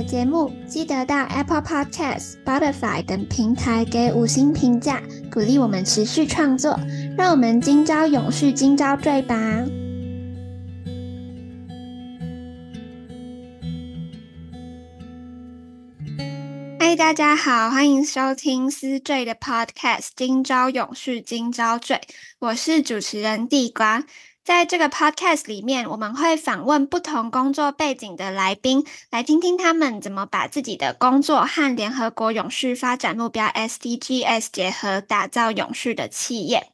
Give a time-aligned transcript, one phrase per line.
[0.00, 6.80] 的节目记得到 Apple Podcast、Spotify 等平台给五星评价，鼓励我们持续创作。
[7.18, 9.36] 让我们今朝永续，今朝醉吧！
[16.78, 21.96] 嗨，大家好，欢迎收听思醉的 Podcast《今朝永续，今朝醉》，
[22.38, 24.04] 我是主持人地瓜。
[24.50, 36.72] 在这个 podcast 里面，我们会访问不同工作背景的来宾，来听听他们怎么把自己的工作和联合国永续发展目标 SDGs 结合，打造永续的企业。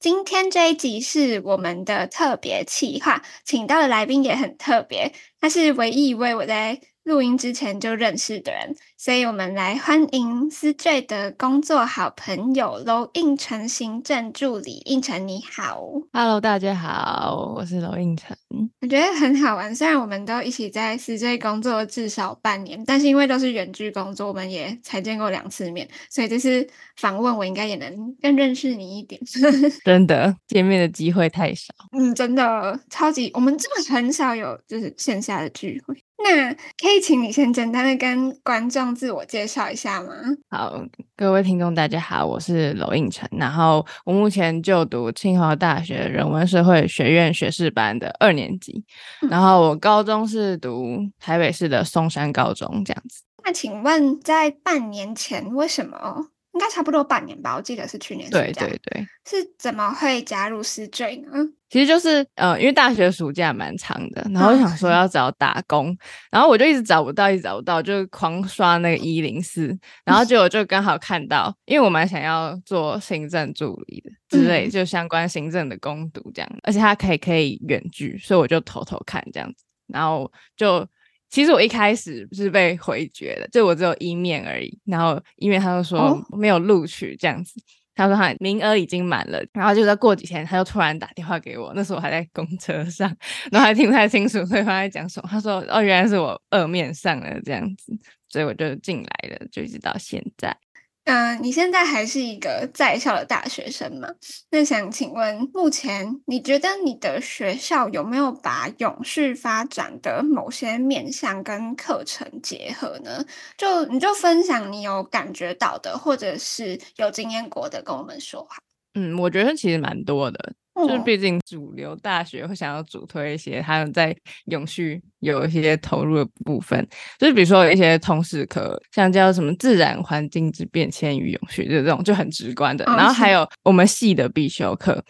[0.00, 14.82] 今天这一集是我们的特别企划，请到的来宾也很特别，他是唯一一位我在录音之前就认识的人，所以我们来欢迎思缀的工作好朋友娄应成行政助理。
[14.86, 15.80] 应成你好
[16.12, 18.36] ，Hello，大家好，我是娄应成。
[18.80, 29.20] 我觉得很好玩，虽然我们都一起在思缀工作至少半年，但是因为都是远距工作，我们也才见过两次面，所以这次访问我应该也能更认识你一点。
[29.86, 31.72] 真的，见面的机会太少。
[31.96, 35.94] 嗯，真的超级，我们真的很少有就是线下的聚会。
[36.18, 40.12] 那可以请你先简单的跟观众自我介绍一下吗？
[40.48, 40.82] 好，
[41.16, 48.82] 各位听众大家好，我是娄应宸，然后我目前就读清华大学人文社会学院学士班的二年级，
[49.22, 53.22] 嗯、然后我高中是读台北市的松山高中这样子。
[53.44, 56.28] 那请问在半年前为什么？
[56.56, 58.30] 应该差不多半年吧，我记得是去年。
[58.30, 61.32] 对对对，是怎么会加入思缀呢？
[61.68, 65.98] 其实就是呃，因为大学暑假蛮长的，然后我想说要找打工，嗯、
[66.30, 80.88] 然后我就一直找不到，一直找不到，就狂刷那个一零四，然后结果就刚好看到，因为我蛮想要做行政助理的之类，就相关行政的工读这样，嗯、而且它可以可以远距，所以我就偷偷看这样子，然后就。
[81.36, 84.80] 其实我一开始是被回绝的，就我只有一面而已。
[84.86, 87.62] 然后一面他就说没有录取这样子，哦、
[87.94, 89.44] 他说他名额已经满了。
[89.52, 93.14] 然后就在过几天，他就突然打电话给我，那时候我还在公车上，
[93.52, 95.28] 然后还听不太清楚对方在讲什么。
[95.30, 97.92] 他说：“哦，原来是我二面上了这样子，
[98.30, 100.56] 所以我就进来了，就一直到现在。”
[101.06, 104.08] 嗯、你现在还是一个在校的大学生吗？
[104.50, 113.24] 那想请问，目前你觉得你的学校有没有把永续发展的某些面向跟课程结合呢？
[113.56, 118.65] 就你就分享你有感觉到的，或者是有经验过的，跟我们说话。
[118.96, 120.52] 嗯，我觉得其实蛮多的。
[120.74, 124.14] 就是毕竟主流大学会想要主推一些他们在
[124.46, 126.86] 永续有一些投入的部分，
[127.18, 132.84] 就是比如说有一些通识课，像叫什么自然环境之变迁与永续，就这种就很直观的。
[132.84, 135.02] 然后还有我们系的必修课，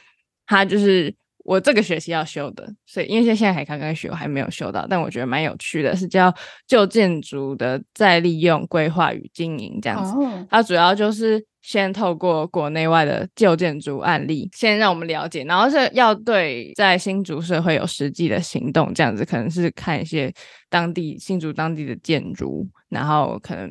[0.47, 1.13] 它就是
[1.47, 6.35] 我这个学期要修的，所以因为现在还刚刚学，我还没有修到，但我觉得蛮有趣的，是叫
[6.67, 10.13] 旧建筑的再利用、规划与经营这样子。
[10.51, 11.45] 它主要就是。
[11.67, 20.33] 先透过国内外的旧建筑案例，先让我们了解，然后是要对在新竹社会有实际的行动，这样子可能是看一些
[20.71, 23.69] 当地新竹当地的建筑，然后可能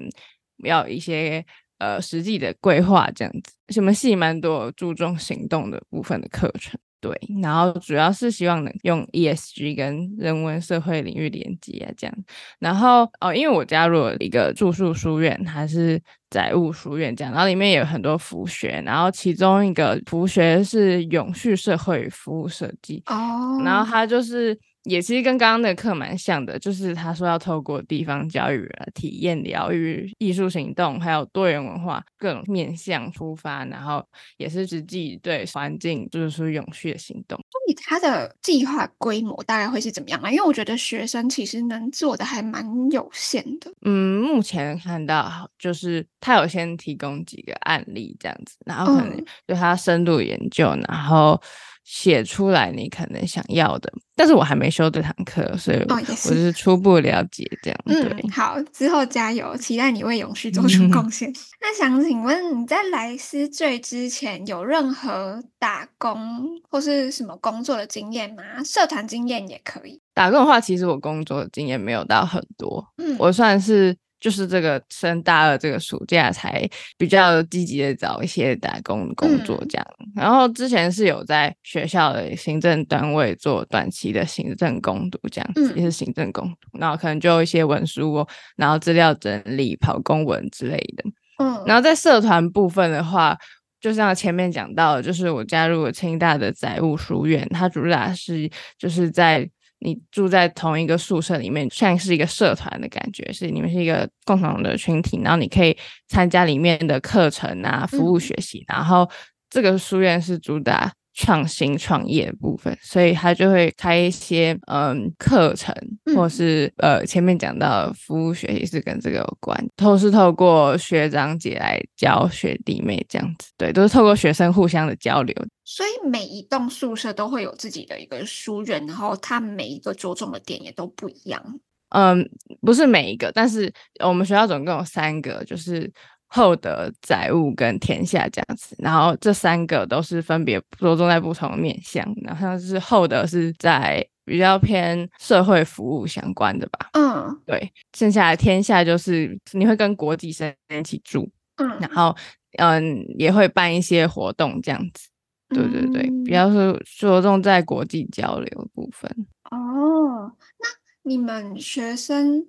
[0.66, 1.42] 要一些
[1.78, 3.54] 呃实际的规划，这样子。
[3.70, 6.78] 什么系蛮多注重行动的部分的课程。
[7.06, 12.16] 对，然后主要是希望能用 ESG 跟人文社会领域连接啊，这样。
[12.58, 16.02] 然后哦，因为我加入了一个住宿书院，还是
[16.32, 24.60] 载物书院这样，然后里面有很多辅学，然后其中一个辅学是永续社会服务设计哦，然后它就是。
[24.86, 34.06] 也其实跟刚刚那个课蛮像的，就是他说要透过地方教育啊、体验疗愈、艺术行动，还有多元文化各种面向出发，然后
[34.38, 37.36] 也是实际对环境就是说永续的行动。
[37.38, 40.30] 所以他的计划规模大概会是怎么样啊？
[40.30, 43.74] 因为我觉得学生其实能做的还蛮有限的。
[43.82, 51.42] 嗯，目前看到就是他有先提供几个案例这样子，然后可能对他深度研究，嗯、然后。
[51.86, 57.80] 写出来你可能想要的，但是我还没修这堂课，所以我是初步了解这样。
[57.86, 61.30] 嗯，对，好，之后加油，期待你为永续做出贡献。
[61.30, 68.44] 嗯、那想请问你在来思缀之前有任何打工或是什么工作的经验吗？
[68.64, 70.02] 社团经验也可以。
[70.16, 73.96] 打工的话，其实我工作的经验没有到很多，嗯，我算是。
[74.26, 76.68] 就是这个升大二这个暑假才
[76.98, 79.86] 比较积极的找一些打工工作这样。
[80.00, 88.26] 嗯、然后之前是有在学校的行政单位做短期的行政工读这样子，嗯、也是行政工读，然后可能就一些文书，
[88.56, 91.04] 然后资料整理、跑公文之类的。
[91.38, 93.38] 嗯，然后在社团部分的话。
[93.82, 98.50] 就像前面讲到，就是我加入了清大的载物书院，它主打是
[98.80, 99.48] 就是在
[99.86, 105.78] 你住在同一个宿舍里面，像是一个社团的感觉，是你们是一个共同的群体，然后你可以
[106.08, 109.08] 参加里面的课程啊，服务学习，嗯、然后
[109.50, 110.92] 这个书院是主打。
[111.16, 115.74] 创新创业的部分，所以他就会开一些嗯课程，
[116.14, 125.34] 或是呃前面讲到的服务学习是跟这个有关，都是透过学长姐来教学弟妹这样子，对，都是透过学生互相的交流。
[125.64, 131.42] 所以每一栋宿舍都会有自己的一个书院，然后它每一个着重的点也都不一样。
[131.90, 132.30] 嗯，
[132.62, 133.72] 不是每一个，但是
[134.04, 135.90] 我们学校总共有三个，就是。
[136.36, 152.14] 厚德、载物跟天下这样子，然后这三个都是分别着重在不同的面向，然后像是厚德是在比较偏社会服务相关的吧，嗯，对，剩下的天下就是你会跟国际生一起住，嗯，然后
[152.58, 155.08] 嗯也会办一些活动这样子，
[155.48, 159.10] 对对对，比较是着重在国际交流部分。
[159.52, 160.68] 哦，那
[161.04, 162.46] 你们学生？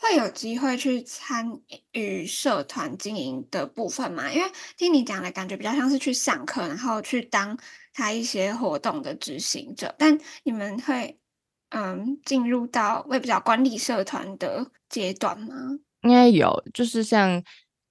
[0.00, 1.46] 会有机会去参
[1.92, 4.32] 与社团经营的部分吗？
[4.32, 7.56] 因为听你讲的感觉比较像是去上课，然后去当
[7.92, 9.94] 他一些活动的执行者。
[9.98, 11.18] 但你们会
[11.68, 15.54] 嗯进入到我也不知道管理社团的阶段吗？
[16.02, 17.42] 应该有，就是像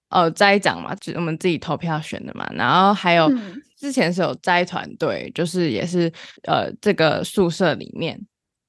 [0.10, 2.50] 呃斋长嘛，就我们自己投票选的嘛。
[2.54, 6.12] 然后还有、嗯、之前是有斋团队，就是也是
[6.48, 8.20] 呃这个宿舍里面。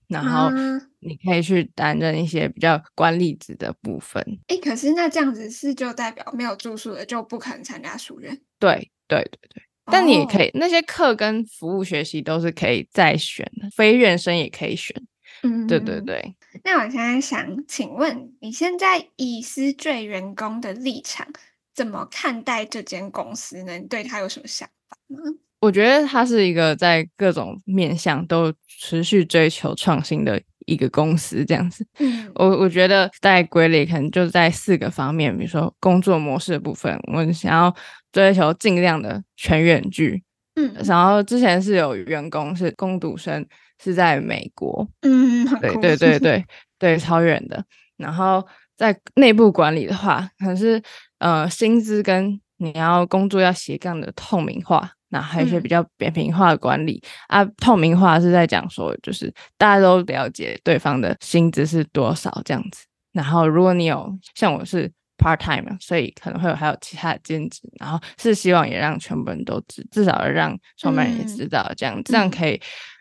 [0.09, 0.51] 然后
[1.01, 4.25] 你可以去担任一些比较管理职的部分。
[4.47, 8.39] 哎，可是那这样子是就代表没有住宿的就不可能参加书院？
[8.59, 9.63] 对对对对。
[9.93, 14.95] 但你也可以，哦、那些课跟服务学习都是可以再选的，非院生也可以选。
[15.43, 16.37] 嗯，对对对。
[16.63, 21.27] 那我现在想请问，你现在以私缀员工的立场，
[21.75, 23.79] 怎么看待这间公司呢？
[23.79, 25.19] 你对他有什么想法吗？
[25.61, 30.41] 我觉得它是一个在各种面向都持续追求创新的
[30.71, 31.85] 一个公司，这样子。
[31.99, 37.75] 嗯， 我我觉得在归类可能就在四个方面，比如说工作模式的部分，我们想要
[38.13, 40.23] 追求尽量的全远距。
[40.55, 43.45] 嗯，然后之前是有员工是攻读生
[43.83, 44.89] 是在美国。
[45.03, 46.45] 嗯，对对对对
[46.79, 47.65] 对，超远的。
[47.97, 48.47] 然后
[48.77, 50.83] 在内部管理的话，可能是
[51.19, 54.93] 呃薪资跟你要工作要斜杠的透明化。
[55.13, 62.87] 那还有一些比较扁平化的管理、嗯、啊，透明化是在讲说，就是大家都了解对方的薪资是多少这样子。
[63.13, 72.61] 然后如果你有像我是 part time，所以可能会有还有其他的兼职，然后是希望也让全部人都知，至少让创办人也知道这样，嗯、这样可以，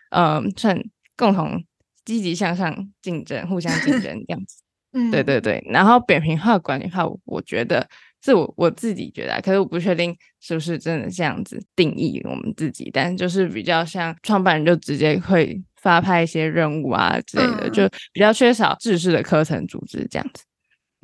[0.10, 0.78] 嗯、呃，算
[1.16, 1.64] 共同
[2.06, 4.62] 积极向上竞争，互相竞争这样子。
[4.94, 5.64] 嗯，对对对。
[5.70, 7.88] 然后扁平化管理的话，我觉得。
[8.24, 20.44] 是我我自己觉得，可是我不确定是不是真的这样子定义我们自己，但就是比较像创办人就直接会发派一些任务啊之类的，嗯、就比较缺少制式的课程组织这样子。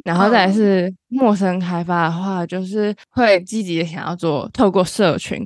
[0.04, 5.46] 然后再来是陌生开发的话，就是会积极的想要做透过社群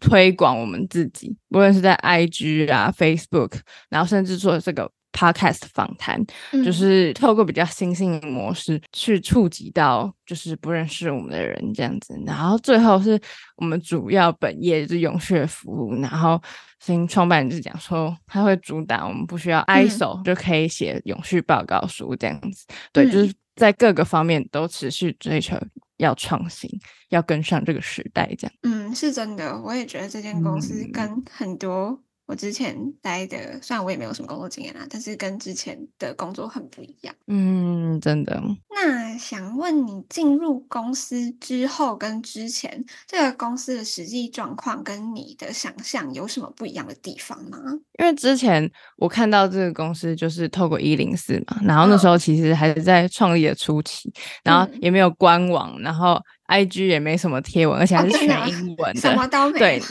[0.00, 3.58] 推广我们自己，无论是在 IG 啊、Facebook，
[3.88, 4.90] 然后甚至做这个。
[5.16, 6.22] Podcast 访谈，
[6.62, 13.18] 就是透过比较新兴的模式去触及到就是不认识我们的人这样子，然后最后是
[13.56, 16.38] 我们主要本业就是永续服务，然后
[16.80, 25.56] 新创办人就讲说他会主打我们不需要 ISO、嗯、就可以写永续报告书这样子，对，就是在各个方面都持续追求
[25.96, 26.70] 要创新，
[27.08, 28.54] 要跟上这个时代这样。
[28.64, 31.98] 嗯，是真的，我也觉得这间公司跟很多。
[32.26, 37.14] 我之前待的，虽然我也没有什么工作经验啦，但是跟之前的工作很不一样。
[37.28, 38.42] 嗯，真的。
[38.68, 47.58] 那想问你，进入公司之后跟之前这个公司的实际状况，跟你的想象有什么不一样的地方吗？
[47.98, 59.58] 因为之前我看到这个公司就是透过一零四嘛，然后那时候其实还是在创立的初期，嗯、然后也没有官网，然后 IG 也没什么贴文，而且还是全英文的，什么都没有。
[59.58, 59.82] 对。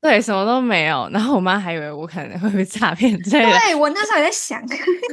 [0.00, 1.08] 对，什么都没有。
[1.12, 3.58] 然后我妈还以为我可能会被诈骗之类的。
[3.58, 4.58] 对，我那时候也在想，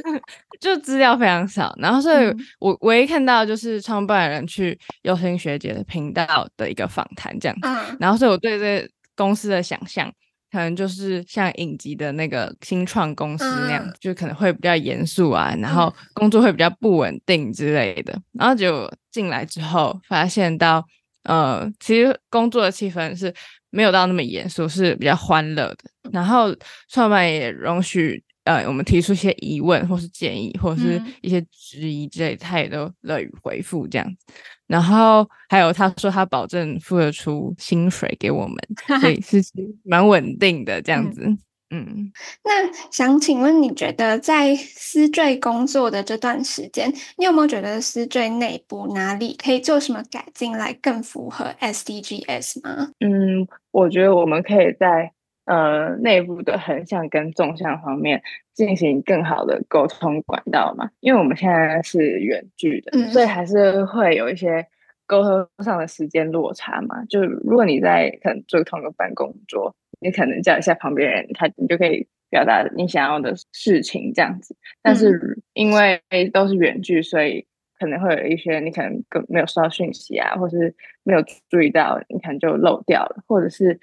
[0.60, 1.74] 就资料非常少。
[1.78, 7.58] 然后所以我唯一看到就是创办人去优心学姐的频道的一个访谈这样。
[7.62, 7.96] 嗯。
[8.00, 10.10] 然后所以我对这个公司的想象
[10.50, 18.18] 可能就是像影集的那个新创公司那样，嗯、就可能会比较严肃啊，然后工作会比较不稳定之类的。
[18.32, 20.82] 然后就进来之后，发现到
[21.24, 23.34] 呃，其实工作的气氛是
[23.70, 26.10] 没有到那么严肃，是比较欢乐的。
[26.12, 26.54] 然后
[26.88, 34.32] 创办也容许呃我们提出一些疑问，或是建议，或者是一些质疑之类他也都乐于回复这样子。
[34.66, 38.56] 然后还有他说他保证付得出薪水给我们，
[39.00, 39.42] 所以 是
[39.82, 41.22] 蛮稳定的这样子。
[41.24, 41.38] 嗯，
[41.70, 42.12] 嗯，
[42.44, 52.88] 那想请问，你觉得在思缀工作的这段时间，你有没有觉得思缀内部哪里可以做什么改进来更符合 SDGs 吗？
[53.00, 55.12] 嗯，我觉得我们可以在。
[55.50, 58.20] 呃，内部的横向跟纵向方面
[58.52, 64.66] 进行更好的沟通管道嘛，因为我们现在是远距的，嗯、所以还是会有一些
[65.06, 67.02] 沟通上的时间落差嘛。
[67.06, 74.56] 就如果你在可能做同一个办公桌，你可能叫一下旁边人，他你就可以表达你想要的事情这样子。
[74.82, 76.00] 但是因为
[76.32, 77.46] 都是远距，所以
[77.78, 83.80] 可能会有一些你可能更没有收到讯息啊，或是没有注意到，你可能就漏掉了，或者是。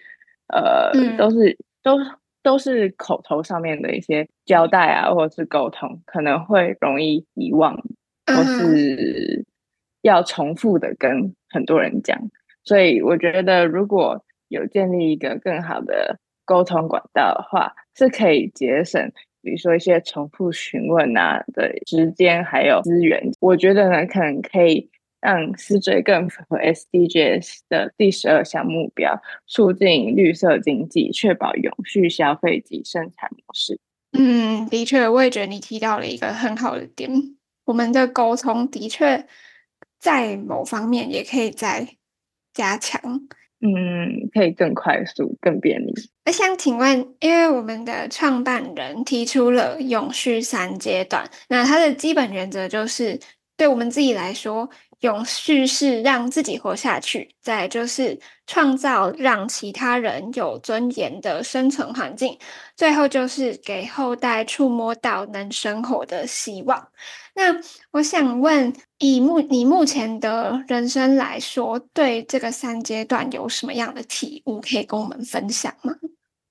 [0.48, 1.98] 呃，嗯、都是都
[2.44, 7.76] 都是口头上面的一些交代啊，或者是沟通，可能会容易遗忘，
[8.28, 9.44] 或是
[10.04, 12.30] 要重复的跟很多人讲。
[12.64, 19.12] 所以我觉得，如果有建立一个更好的沟通管道的话，是可以节省，
[19.42, 23.32] 比如说一些重复询问啊的时间还有资源。
[23.40, 24.90] 我觉得呢，可能可以。
[25.22, 33.80] 让思追更符合 SDGs 的第十二项目标，促进绿色经济，确保永续消费及生产模式。
[34.12, 37.10] 嗯，的确，我也觉得你提到了一个很好的点。
[37.64, 39.26] 我们的沟通的确
[39.98, 41.88] 在某方面也可以再
[42.54, 43.28] 加强。
[43.66, 45.92] 嗯，可以更快速、更便利。
[46.26, 53.20] 我想请问，因为我们的创办人提出了永续三阶段，那它的基本原则就是，
[53.58, 54.70] 对我们自己来说。
[55.02, 62.38] 永续是让自己活下去，再就是创造让其他人有尊严的生存环境，
[62.76, 66.88] 最后就是给后代触摸到能生活的希望。
[67.36, 67.60] 那
[67.92, 75.94] 我想问，以目你目前的人生来说，对这个三阶段有什么样的体悟可以跟我们分享吗？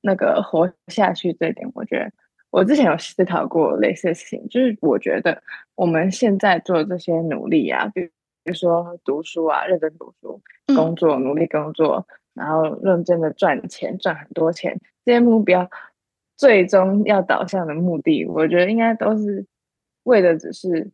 [0.01, 2.13] 那个活下去这点，我觉得
[2.51, 5.43] 我之前有思考过类似的事情，就是我觉得
[5.75, 8.11] 我们现在做这些努力啊，比。
[8.45, 10.41] 比如说读书啊，认真读书，
[10.77, 15.69] 工作努力工作，然后认真的赚钱，赚很多钱，这些目标
[16.37, 19.47] 最终要导向的目的，我觉得应该都是
[20.03, 20.91] 为的，只是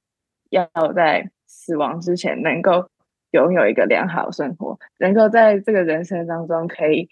[0.50, 2.88] 要在死亡之前能够
[3.32, 7.08] 拥有一个良好生活，能够在这个人生当中可以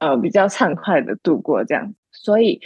[0.00, 1.94] 呃比较畅快的度过这样。
[2.10, 2.60] 所以，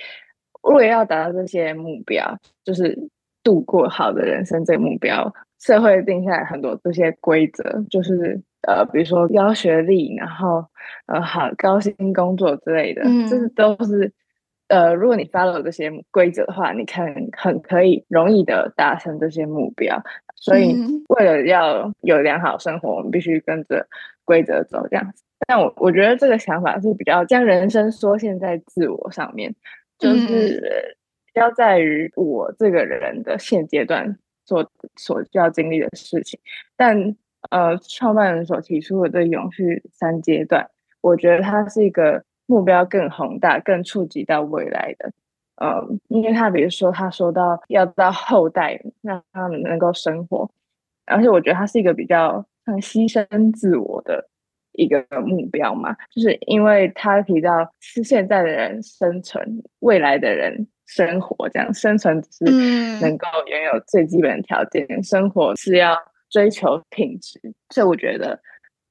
[0.63, 3.11] 为了要达到这些目标，就是
[3.45, 5.33] 度过好的人生这个目标。
[5.61, 10.67] 社会定下来很多这些规则，就是呃，比如说高学历，然后
[11.07, 14.13] 呃，好高薪工作之类的，嗯，这是都是
[14.69, 20.03] 呃，如果你 follow 这些规则的话，你看很可以容易的达成这些目标。
[20.37, 20.77] 所以
[21.09, 23.87] 为了要有良好生活，我们必须跟着
[24.25, 25.23] 规则走，这样子。
[25.47, 29.55] 但我我觉得这个想法是比较将人生缩限在自我上面，
[29.99, 30.97] 就是
[31.35, 34.19] 要在于我这个人的现阶段。
[34.47, 36.39] 所所需要经历的事情，
[36.77, 37.17] 但
[37.49, 40.69] 呃，创办人所提出的这永续三阶段，
[41.01, 45.11] 我觉得它是一个目标更宏大、更触及到未来的。
[45.57, 50.51] 呃，因为他比如说他说到要到后代让他们能够生活，
[51.07, 54.29] 而且我觉得它是一个比较像牺牲自我的
[54.73, 60.67] 一个目标嘛，就是因为他提到是现在的人生存，未来的人。
[60.87, 65.97] 生活这样，生存只是能够拥有最基本的条件，嗯、生活是要
[66.29, 68.41] 追求品质，所以我觉得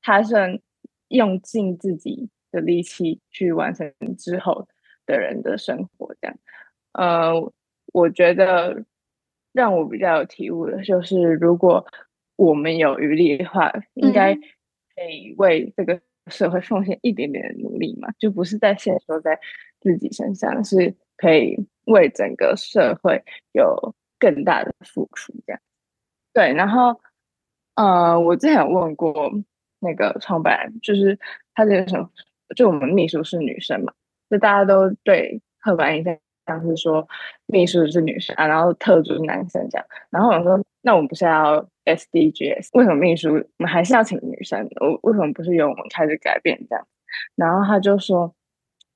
[0.02, 0.60] 他算
[1.10, 4.68] 用尽自己的力气去完成之后
[5.06, 6.38] 的人的生活这样。
[6.94, 7.54] 呃，
[7.94, 8.84] 我觉得
[9.52, 11.86] 让我比较有体悟的就是，如果
[12.36, 19.40] 我们有余力的话，应该可以为这个社会奉献一点点的努力嘛，就不是在限缩在
[19.80, 21.68] 自己身上，是可以。
[21.86, 25.62] 为整个社会有更大的付出，这样
[26.34, 26.54] 对。
[26.54, 27.00] 然后，
[27.76, 29.32] 呃，我之前有问过
[29.80, 31.20] 那个创办人，就是
[31.54, 32.10] 他这个什么，
[32.56, 33.94] 就我们秘书是女生嘛，
[34.30, 37.08] 就大家都对刻板印象像是说
[37.46, 39.86] 秘书是女生啊，然后特助是男生这样。
[40.10, 44.68] 然后我说，那我们不是要 SDGs，为什么秘书我们还是要请女生？
[44.80, 46.88] 我为什么不是由我们开始改变这样？
[47.36, 48.34] 然后他就说。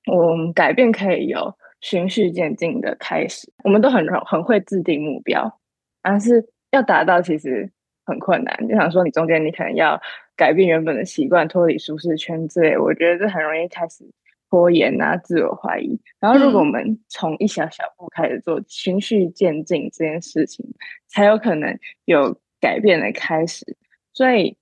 [0.06, 3.52] 我们改变可以有循序渐进的开始。
[3.64, 5.60] 我们都很很会制定目标，
[6.02, 7.70] 但是要达到其实
[8.04, 8.68] 很困难。
[8.68, 10.00] 就想说，你中间你可能要
[10.36, 14.04] 改变原本的习惯，脱离舒适圈之类，我觉得这很容易开始
[14.50, 15.98] 拖延啊，自我怀疑。
[16.20, 20.64] 然后，如果我们从一小小步开始做，循序渐进这件事情，
[21.06, 23.76] 才有可能有改变的开始。
[24.12, 24.56] 所以，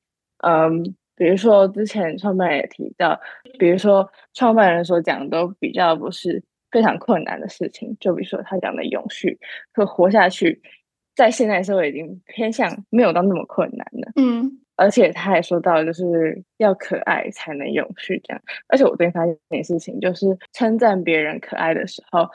[0.46, 0.94] 嗯。
[1.18, 3.18] 比如说，之前创办人也提到，
[3.58, 6.44] 比如说创办人所讲的都比较不是
[6.76, 9.38] 非常困难的事情，就比如说他讲的永续
[9.73, 10.61] 和活下去，
[11.14, 14.12] 在现代社会已经偏向没有到那么困难了。
[14.16, 18.42] 嗯，而且他还说到，就是要可爱才能永续这样。
[18.68, 22.28] 而且我最近发现一件事情，就是称赞别人可爱的时候，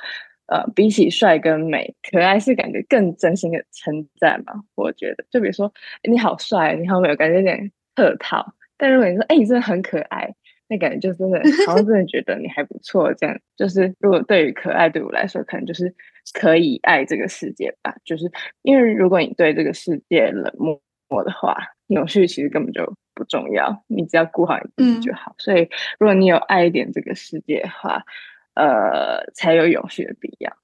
[0.47, 4.53] 呃，比起帅跟美，可爱是感觉更真心的称赞嘛。
[4.73, 5.71] 我觉得，就比如说
[6.09, 8.55] 你好帅，你好美，我感觉有点客套。
[8.75, 10.33] 但如果你说，哎、欸，你真的很可爱，
[10.71, 11.37] 那感觉就真的
[11.67, 13.13] 好像真的觉得你还不错。
[13.15, 15.93] 这样就是，如果对于可爱对我来说，可能就是
[16.31, 17.93] 可以爱这个世界吧。
[18.05, 20.79] 就是因为如果你对这个世界冷漠
[21.25, 25.31] 的话，永续其实根本就不重要，你只要顾好你自己就好。
[25.31, 28.05] 嗯、所以，如果你有爱一点这个世界的话，
[28.53, 30.55] 呃，才有永续的必要。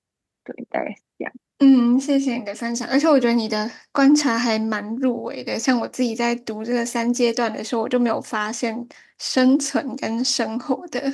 [0.45, 1.33] 对，大概是这样。
[1.59, 5.57] 嗯，谢谢你的分享，而且我觉得你的观察还蛮入围的。
[5.57, 8.87] 像我自己在读这个三阶段的时候，我就没有发现
[9.17, 11.11] 生存跟生活的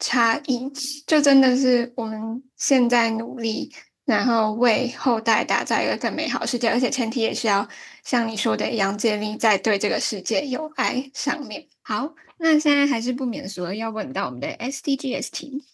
[0.00, 0.68] 差异，
[1.06, 3.72] 就真的是我们现在努力，
[4.04, 7.68] 然后为后代打造一个更美好世界，而且前提也是要
[8.02, 11.68] 像你说的一样，建立在对这个世界有爱上面。
[11.82, 15.64] 好，那现在还是不免俗要问到我们的 SDGs 题。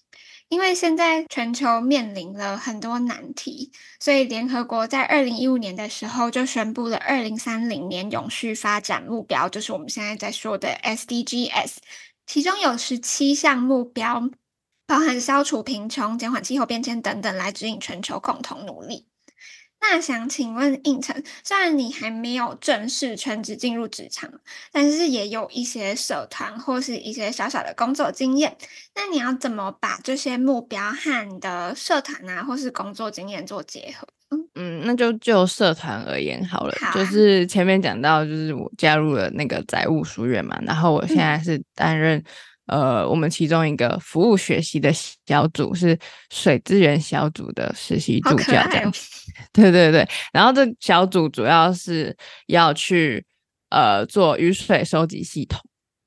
[0.50, 11.76] 因为现在全球面临了很多难题，所以联合国在二零一五年的时候就宣布了二零三零年永续发展目标，就是我们现在在说的 SDGs，
[12.26, 14.28] 其中有十七项目标，
[14.88, 19.07] 包含消除贫穷、减缓气候变迁等等，来指引全球共同努力。
[19.82, 24.30] 那想请问应成，虽然你还没有正式全职进入职场，
[24.70, 28.57] 但是也有一些社团或是一些小小的工作经验。
[28.94, 34.07] 那你要怎么把这些目标和你的社团啊，或是工作经验做结合？
[34.55, 42.22] 嗯，那就就社团而言好了，就是前面讲到，就是我加入了那个载物书院嘛，然后我现在是担任。
[42.70, 44.92] 嗯呃，我们其中一个服务学习的
[45.26, 45.98] 小组是
[46.30, 48.88] 水资源小组的实习助教，这样。
[48.88, 48.92] 哦、
[49.52, 53.24] 对对对，然后这小组主要是要去
[53.70, 55.61] 呃做雨水收集系统。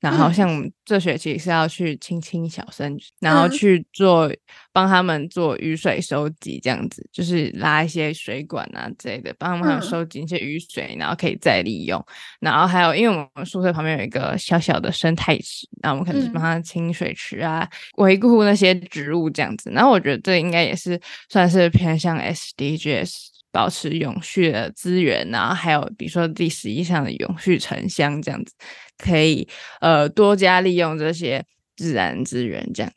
[0.04, 4.30] 然后像我们这学期是要去亲亲小生，然后去做
[4.70, 12.04] 帮他们做雨水收集，这样子就是拉一些水管啊之类的，帮他们收集一些雨水，然后可以再利用。
[12.38, 19.70] 然后还有，因为我们宿舍旁边有一个小小的生态池，然后我们可能是帮他清水池啊，维护那些植物这样子。
[19.70, 23.32] 然后我觉得这应该也是算是偏向 SDGs。
[23.54, 28.52] 保持永续的资源，然后还有比如说第十一项的永续城乡这样子，
[28.98, 29.48] 可以
[29.80, 31.44] 呃多加利用这些
[31.76, 32.92] 自然资源，这样，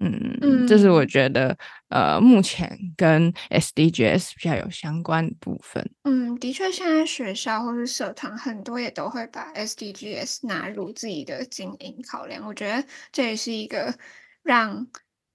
[0.00, 1.56] 嗯，嗯，这是我觉得
[1.88, 5.88] 呃目前跟 SDGs 比较有相关的部分。
[6.04, 13.94] 嗯，的确，现在学校或是社团很多也都会把 SDGs 纳入自己的经营考量，我觉得这也是一个
[14.42, 14.86] 让。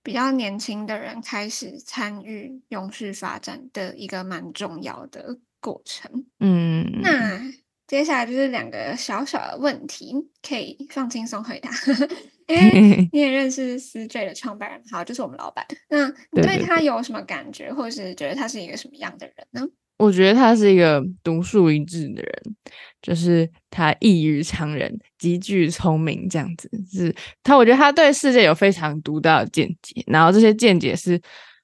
[0.03, 6.09] 比较年轻的人开始参与永续发展的一个蛮重要的过程。
[6.39, 7.41] 嗯，那
[7.87, 10.13] 接下来就是两个小小的问题，
[10.47, 11.69] 可以放轻松回答，
[12.47, 15.65] 因为 你也认识思 J 的创办人，好，就是我们老板。
[15.89, 19.65] 那你对他有什么感觉，或是觉得他是一个什么样的人呢？
[19.99, 22.55] 我觉得他是一个独树一帜的人，
[23.01, 27.57] 就是他异于常人，极具聪明，这样子是他。
[27.57, 31.19] 我觉得他对世界有非常独到的见解，然后这些见解是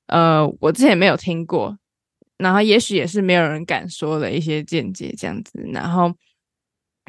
[0.07, 1.77] 呃我之前没有听过，
[2.38, 5.63] 然后也许也是没有人敢说的一些见解，这样子。
[5.74, 6.13] 然后，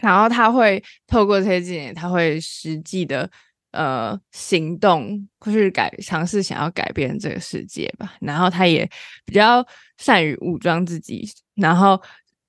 [0.02, 3.30] 然后他会透过这些见解，他会实际的。
[3.76, 8.14] 呃，行动或是改尝试想要改变这个世界吧。
[8.20, 8.88] 然后他也
[9.26, 9.66] 比较
[9.98, 12.00] 善于武装自己，然后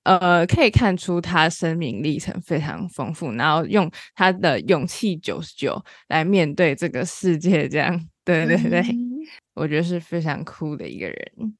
[0.04, 7.68] 呃，可以看出他生命历程非常丰富，然后用他的勇气九十九来面对这个世界。
[7.68, 9.18] 这样，对对对，嗯、
[9.54, 11.56] 我觉得是非常酷的一个人。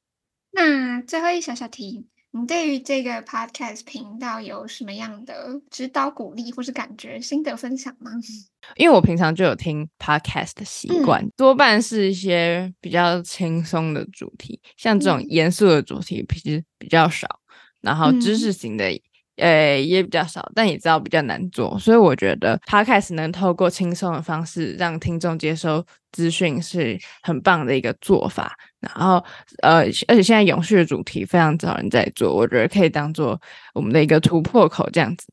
[0.51, 2.07] 那最后一小小题。
[2.31, 8.11] 你对于这个 podcast 频道有什么样的指导、鼓励或是感觉、心得分享吗？
[8.75, 17.39] 因为我平常就有听 podcast 的习惯，嗯、多半是一些比较轻松的主题，像这种严肃的主题其实比较少。
[17.81, 18.91] 然后知识型的
[19.37, 28.57] 呃，也比较少，但也知道比较难做，所以我觉得 Podcast 能透过轻松的方式让听众接收资讯是很棒的一个做法。
[28.79, 29.23] 然后，
[29.61, 33.39] 呃，而且现在永续的主题非常少人在做，我觉得可以当做
[33.73, 35.27] 我们的一个突破口这样子。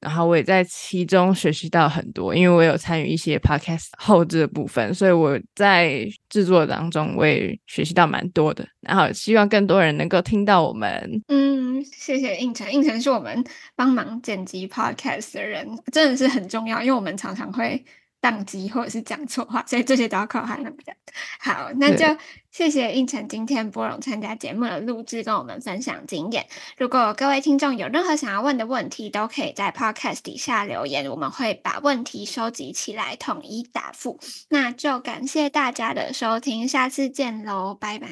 [0.00, 8.66] 然后我也在其中学习到很多，因为我有参与一些 podcast 后置的部分，所以我在制作当中我也学习到蛮多的。
[8.80, 10.88] 然后希望更多人能够听到我们。
[11.28, 17.84] 嗯，谢谢胤丞，胤丞是我们帮忙剪辑 podcast 的人，真的是很重要，因为我们常常会。
[18.20, 20.92] 宕机或者是讲错话，所以这些都要靠他们的。
[21.40, 22.04] 好，那就
[22.50, 26.46] 谢谢应成今天拨冗参加节目的录制，跟我们分享经验。
[26.76, 34.18] 如果各位听众有任何想要问的问题，都可以在 Podcast 底下留言，我们会把问题收集起来，统一答复。
[34.50, 38.08] 那就感谢大家的收听，下次见喽，拜拜，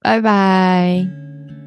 [0.00, 1.65] 拜拜。